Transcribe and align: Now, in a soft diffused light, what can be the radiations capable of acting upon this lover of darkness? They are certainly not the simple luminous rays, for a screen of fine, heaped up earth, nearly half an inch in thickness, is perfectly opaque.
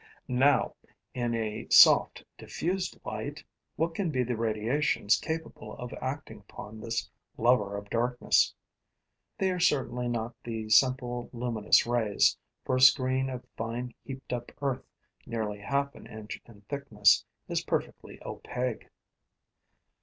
Now, 0.27 0.73
in 1.13 1.35
a 1.35 1.67
soft 1.69 2.23
diffused 2.35 2.97
light, 3.05 3.43
what 3.75 3.93
can 3.93 4.09
be 4.09 4.23
the 4.23 4.35
radiations 4.35 5.15
capable 5.19 5.73
of 5.77 5.93
acting 6.01 6.39
upon 6.39 6.79
this 6.79 7.07
lover 7.37 7.77
of 7.77 7.87
darkness? 7.91 8.51
They 9.37 9.51
are 9.51 9.59
certainly 9.59 10.07
not 10.07 10.33
the 10.43 10.69
simple 10.69 11.29
luminous 11.31 11.85
rays, 11.85 12.35
for 12.65 12.77
a 12.77 12.81
screen 12.81 13.29
of 13.29 13.45
fine, 13.55 13.93
heaped 14.03 14.33
up 14.33 14.51
earth, 14.59 14.87
nearly 15.27 15.59
half 15.59 15.93
an 15.93 16.07
inch 16.07 16.41
in 16.47 16.61
thickness, 16.61 17.23
is 17.47 17.61
perfectly 17.63 18.19
opaque. 18.23 18.87